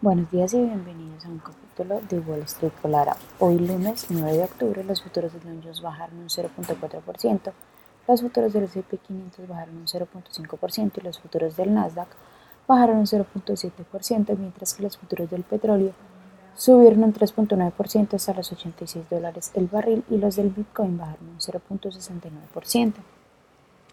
Buenos 0.00 0.30
días 0.30 0.54
y 0.54 0.58
bienvenidos 0.58 1.26
a 1.26 1.28
un 1.28 1.40
capítulo 1.40 2.00
de 2.08 2.20
Wall 2.20 2.42
Street 2.42 2.70
Colada. 2.80 3.16
Hoy 3.40 3.58
lunes 3.58 4.06
9 4.08 4.36
de 4.36 4.44
octubre 4.44 4.84
los 4.84 5.02
futuros 5.02 5.32
del 5.32 5.42
Dow 5.42 5.60
Jones 5.60 5.82
bajaron 5.82 6.18
un 6.20 6.28
0.4%, 6.28 7.52
los 8.06 8.20
futuros 8.20 8.52
del 8.52 8.62
S&P 8.62 8.96
500 8.96 9.48
bajaron 9.48 9.76
un 9.76 9.86
0.5% 9.88 10.92
y 10.98 11.00
los 11.00 11.18
futuros 11.18 11.56
del 11.56 11.74
Nasdaq 11.74 12.06
bajaron 12.68 12.98
un 12.98 13.06
0.7%, 13.06 14.38
mientras 14.38 14.74
que 14.74 14.84
los 14.84 14.96
futuros 14.96 15.30
del 15.30 15.42
petróleo 15.42 15.90
subieron 16.54 17.02
un 17.02 17.12
3.9% 17.12 18.14
hasta 18.14 18.34
los 18.34 18.52
86 18.52 19.04
dólares 19.10 19.50
el 19.54 19.66
barril 19.66 20.04
y 20.08 20.18
los 20.18 20.36
del 20.36 20.50
Bitcoin 20.50 20.96
bajaron 20.96 21.28
un 21.28 21.40
0.69%. 21.40 22.92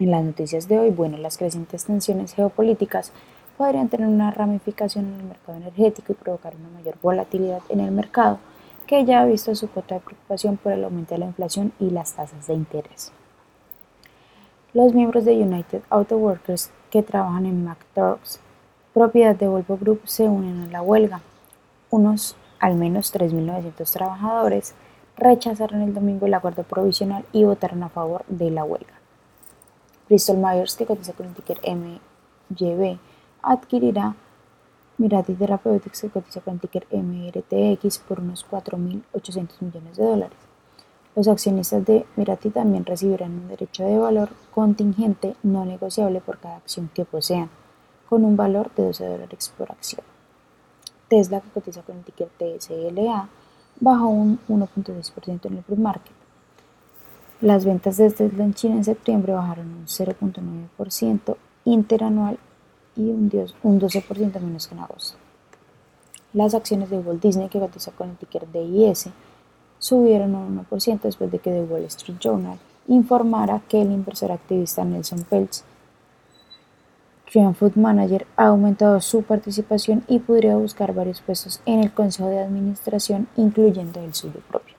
En 0.00 0.10
las 0.10 0.22
noticias 0.22 0.68
de 0.68 0.78
hoy, 0.80 0.90
bueno, 0.90 1.16
las 1.16 1.38
crecientes 1.38 1.86
tensiones 1.86 2.34
geopolíticas 2.34 3.10
podrían 3.56 3.88
tener 3.88 4.08
una 4.08 4.30
ramificación 4.30 5.06
en 5.06 5.20
el 5.20 5.26
mercado 5.26 5.58
energético 5.58 6.12
y 6.12 6.16
provocar 6.16 6.54
una 6.56 6.68
mayor 6.70 6.96
volatilidad 7.02 7.62
en 7.68 7.80
el 7.80 7.90
mercado, 7.90 8.38
que 8.86 9.04
ya 9.04 9.20
ha 9.20 9.24
visto 9.24 9.54
su 9.54 9.68
cuota 9.68 9.96
de 9.96 10.00
preocupación 10.00 10.56
por 10.56 10.72
el 10.72 10.84
aumento 10.84 11.14
de 11.14 11.20
la 11.20 11.26
inflación 11.26 11.72
y 11.78 11.90
las 11.90 12.14
tasas 12.14 12.46
de 12.46 12.54
interés. 12.54 13.12
Los 14.72 14.92
miembros 14.92 15.24
de 15.24 15.34
United 15.34 15.82
Auto 15.88 16.16
Workers 16.16 16.70
que 16.90 17.02
trabajan 17.02 17.46
en 17.46 17.64
McTurks, 17.64 18.40
propiedad 18.92 19.36
de 19.36 19.48
Volvo 19.48 19.76
Group, 19.76 20.02
se 20.04 20.24
unen 20.28 20.62
a 20.62 20.66
la 20.66 20.82
huelga. 20.82 21.20
Unos 21.90 22.36
al 22.58 22.74
menos 22.74 23.14
3.900 23.14 23.92
trabajadores 23.92 24.74
rechazaron 25.16 25.82
el 25.82 25.94
domingo 25.94 26.26
el 26.26 26.34
acuerdo 26.34 26.64
provisional 26.64 27.24
y 27.32 27.44
votaron 27.44 27.82
a 27.82 27.88
favor 27.88 28.24
de 28.28 28.50
la 28.50 28.64
huelga. 28.64 28.94
Bristol 30.08 30.38
Myers, 30.38 30.76
que 30.76 30.86
cotiza 30.86 31.12
con 31.12 31.26
el 31.26 31.34
ticker 31.34 31.60
MYB, 31.62 32.98
adquirirá 33.44 34.14
Mirati 34.96 35.34
Therapeutics 35.34 36.02
que 36.02 36.10
cotiza 36.10 36.40
con 36.40 36.54
el 36.54 36.60
ticker 36.60 36.86
MRTX 36.90 37.98
por 37.98 38.20
unos 38.20 38.46
4.800 38.48 39.48
millones 39.60 39.96
de 39.96 40.04
dólares. 40.04 40.38
Los 41.16 41.28
accionistas 41.28 41.84
de 41.84 42.06
Mirati 42.16 42.50
también 42.50 42.84
recibirán 42.84 43.32
un 43.32 43.48
derecho 43.48 43.84
de 43.84 43.98
valor 43.98 44.30
contingente 44.52 45.34
no 45.42 45.64
negociable 45.64 46.20
por 46.20 46.38
cada 46.38 46.56
acción 46.56 46.90
que 46.94 47.04
posean, 47.04 47.50
con 48.08 48.24
un 48.24 48.36
valor 48.36 48.70
de 48.74 48.84
12 48.84 49.06
dólares 49.06 49.52
por 49.56 49.70
acción. 49.70 50.02
Tesla, 51.08 51.40
que 51.40 51.50
cotiza 51.50 51.82
con 51.82 51.98
el 51.98 52.04
ticker 52.04 52.28
TSLA, 52.38 53.28
bajó 53.80 54.08
un 54.08 54.38
1.6% 54.48 55.46
en 55.46 55.58
el 55.58 55.62
pre-market. 55.62 56.12
Las 57.40 57.64
ventas 57.64 57.96
de 57.96 58.10
Tesla 58.10 58.44
en 58.44 58.54
China 58.54 58.76
en 58.76 58.84
septiembre 58.84 59.32
bajaron 59.32 59.66
un 59.66 59.86
0.9% 59.86 61.36
interanual 61.64 62.38
y 62.96 63.02
un 63.02 63.30
12% 63.30 64.40
menos 64.40 64.66
que 64.66 64.74
en 64.74 64.80
agosto. 64.80 65.18
Las 66.32 66.54
acciones 66.54 66.90
de 66.90 66.98
Walt 66.98 67.22
Disney, 67.22 67.48
que 67.48 67.60
cotiza 67.60 67.92
con 67.92 68.10
el 68.10 68.16
ticker 68.16 68.50
DIS, 68.50 69.08
subieron 69.78 70.34
un 70.34 70.66
1% 70.66 71.00
después 71.02 71.30
de 71.30 71.38
que 71.38 71.50
The 71.50 71.62
Wall 71.62 71.84
Street 71.84 72.18
Journal 72.18 72.58
informara 72.88 73.62
que 73.68 73.80
el 73.80 73.92
inversor 73.92 74.32
activista 74.32 74.84
Nelson 74.84 75.22
Peltz, 75.24 75.64
Triumph 77.30 77.56
Food 77.56 77.76
Manager, 77.76 78.26
ha 78.36 78.46
aumentado 78.46 79.00
su 79.00 79.22
participación 79.22 80.04
y 80.08 80.18
podría 80.18 80.56
buscar 80.56 80.94
varios 80.94 81.20
puestos 81.20 81.60
en 81.66 81.80
el 81.80 81.92
consejo 81.92 82.28
de 82.28 82.40
administración, 82.40 83.28
incluyendo 83.36 84.00
el 84.00 84.14
suyo 84.14 84.40
propio. 84.48 84.74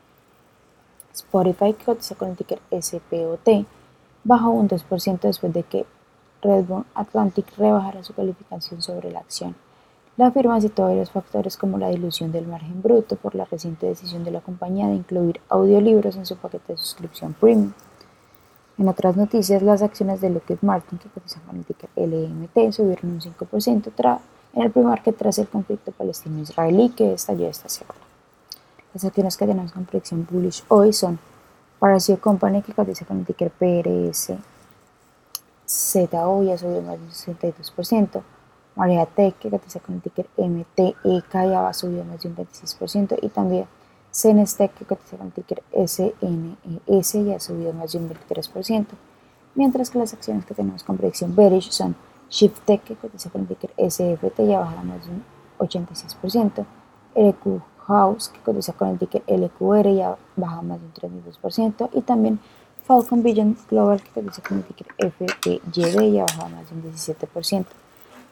Spotify, 1.13 1.73
que 1.73 1.85
cotiza 1.85 2.15
con 2.15 2.29
el 2.29 2.35
ticker 2.35 2.59
SPOT, 2.71 3.65
bajó 4.23 4.49
un 4.49 4.67
2% 4.67 5.19
después 5.21 5.53
de 5.53 5.63
que 5.63 5.85
Redbone 6.45 6.85
Atlantic 6.93 7.45
rebajará 7.57 8.03
su 8.03 8.13
calificación 8.13 8.81
sobre 8.81 9.11
la 9.11 9.19
acción. 9.19 9.55
La 10.17 10.31
firma 10.31 10.61
citó 10.61 10.83
varios 10.83 11.11
factores 11.11 11.57
como 11.57 11.77
la 11.77 11.89
dilución 11.89 12.31
del 12.31 12.47
margen 12.47 12.81
bruto 12.81 13.15
por 13.17 13.35
la 13.35 13.45
reciente 13.45 13.87
decisión 13.87 14.23
de 14.23 14.31
la 14.31 14.39
compañía 14.39 14.87
de 14.87 14.95
incluir 14.95 15.41
audiolibros 15.49 16.15
en 16.15 16.25
su 16.25 16.37
paquete 16.37 16.73
de 16.73 16.77
suscripción 16.77 17.33
premium. 17.33 17.73
En 18.77 18.87
otras 18.87 19.17
noticias, 19.17 19.61
las 19.61 19.81
acciones 19.81 20.21
de 20.21 20.29
Lockheed 20.29 20.59
Martin, 20.61 20.99
que 20.99 21.09
cotizan 21.09 21.41
con 21.43 21.57
el 21.57 21.65
ticker 21.65 21.89
LMT, 21.95 22.71
subieron 22.73 23.11
un 23.11 23.21
5% 23.21 24.19
en 24.53 24.61
el 24.61 24.71
primer 24.71 25.01
que 25.01 25.11
tras 25.11 25.37
el 25.39 25.47
conflicto 25.47 25.91
palestino-israelí 25.91 26.89
que 26.89 27.13
estalló 27.13 27.47
esta 27.47 27.67
semana. 27.67 27.99
Las 28.93 29.03
acciones 29.03 29.35
que 29.35 29.45
tenemos 29.45 29.73
con 29.73 29.85
predicción 29.85 30.25
bullish 30.29 30.63
hoy 30.69 30.93
son 30.93 31.19
Parasio 31.79 32.19
Company, 32.19 32.61
que 32.61 32.73
cotiza 32.73 33.05
con 33.05 33.19
el 33.19 33.25
ticker 33.25 33.51
PRS 33.51 34.35
ZO 35.75 36.43
ya 36.43 36.57
subió 36.57 36.81
más 36.81 36.97
de 36.97 37.05
un 37.05 37.11
62%, 37.11 38.21
Maria 38.75 39.05
Tech 39.05 39.35
que 39.37 39.49
cotiza 39.49 39.79
con 39.79 39.95
el 39.95 40.01
ticker 40.01 40.27
MTEK 40.37 40.95
ya 41.33 41.67
ha 41.67 41.73
subido 41.73 42.03
más 42.05 42.21
de 42.21 42.29
un 42.29 42.35
26% 42.35 43.17
y 43.21 43.29
también 43.29 43.67
Cenestec 44.11 44.73
que 44.73 44.85
cotiza 44.85 45.17
con 45.17 45.27
el 45.27 45.33
ticker 45.33 45.61
SNES 45.73 47.13
ya 47.25 47.35
ha 47.35 47.39
subido 47.39 47.73
más 47.73 47.91
de 47.91 47.99
un 47.99 48.09
23%, 48.09 48.85
mientras 49.55 49.89
que 49.89 49.99
las 49.99 50.13
acciones 50.13 50.45
que 50.45 50.53
tenemos 50.53 50.83
con 50.83 50.97
predicción 50.97 51.35
bearish 51.35 51.71
son 51.71 51.95
ShiftTech 52.29 52.83
que 52.83 52.95
cotiza 52.95 53.29
con 53.29 53.41
el 53.41 53.47
ticker 53.47 53.71
SFT 53.77 54.47
ya 54.47 54.59
baja 54.59 54.83
más 54.83 55.05
de 55.05 55.11
un 55.11 55.23
86%, 55.59 56.65
LQ 57.15 57.61
House 57.87 58.29
que 58.29 58.39
cotiza 58.39 58.73
con 58.73 58.89
el 58.89 58.97
ticker 58.97 59.23
LQR 59.27 59.93
ya 59.93 60.17
baja 60.35 60.61
más 60.61 60.79
de 60.79 60.85
un 60.85 60.93
32% 60.93 61.89
y 61.93 62.01
también 62.01 62.39
Falcon 62.85 63.23
Vision 63.23 63.57
Global 63.69 63.99
que 64.01 64.11
cotiza 64.11 64.43
con 64.43 64.57
el 64.57 64.63
ticker 64.63 64.87
FPYD 64.97 66.01
y 66.03 66.19
ha 66.19 66.25
bajado 66.25 66.49
más 66.49 66.69
de 66.69 66.75
un 66.75 66.83
17%. 66.83 67.65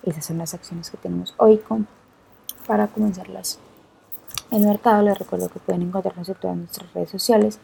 Esas 0.03 0.25
son 0.25 0.38
las 0.38 0.53
acciones 0.53 0.91
que 0.91 0.97
tenemos 0.97 1.34
hoy 1.38 1.58
con, 1.58 1.88
para 2.68 2.88
comenzarlas. 2.88 3.58
El 4.52 4.66
mercado 4.66 5.02
les 5.02 5.18
recuerdo 5.18 5.50
que 5.50 5.59
pueden 5.59 5.81
encontrarnos 5.81 6.30
en 6.30 6.36
todas 6.36 6.58
nuestras 6.58 6.94
redes 6.94 7.09
sociales 7.09 7.58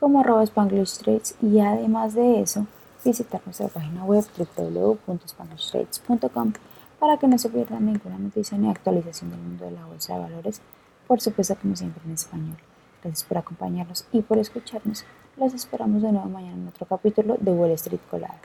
como 0.00 0.22
Spanglish 0.42 0.98
Trades 0.98 1.34
y 1.42 1.60
además 1.60 2.14
de 2.14 2.40
eso 2.40 2.66
visitar 3.04 3.42
nuestra 3.44 3.68
página 3.68 4.02
web 4.04 4.24
www.spanglishtrades.com 4.56 6.54
para 6.98 7.18
que 7.18 7.28
no 7.28 7.36
se 7.36 7.50
pierdan 7.50 7.84
ninguna 7.84 8.18
noticia 8.18 8.56
ni 8.56 8.70
actualización 8.70 9.30
del 9.30 9.40
mundo 9.40 9.66
de 9.66 9.72
la 9.72 9.84
bolsa 9.84 10.14
de 10.14 10.20
valores, 10.20 10.62
por 11.06 11.20
supuesto 11.20 11.54
como 11.56 11.76
siempre 11.76 12.02
en 12.06 12.12
español. 12.12 12.56
Gracias 13.02 13.28
por 13.28 13.36
acompañarnos 13.36 14.06
y 14.10 14.22
por 14.22 14.38
escucharnos. 14.38 15.04
Los 15.36 15.52
esperamos 15.52 16.00
de 16.02 16.12
nuevo 16.12 16.28
mañana 16.28 16.54
en 16.54 16.68
otro 16.68 16.86
capítulo 16.86 17.36
de 17.40 17.50
Wall 17.50 17.72
Street 17.72 18.00
Colada. 18.08 18.38